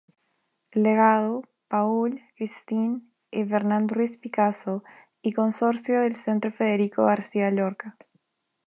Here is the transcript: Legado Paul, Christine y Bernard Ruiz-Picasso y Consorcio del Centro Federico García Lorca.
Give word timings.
Legado 0.73 1.43
Paul, 1.67 2.21
Christine 2.35 3.01
y 3.29 3.43
Bernard 3.43 3.85
Ruiz-Picasso 3.91 4.83
y 5.21 5.31
Consorcio 5.33 5.99
del 5.99 6.15
Centro 6.15 6.51
Federico 6.51 7.05
García 7.05 7.51
Lorca. 7.51 7.95